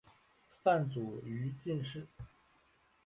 [0.63, 2.07] 范祖禹进士。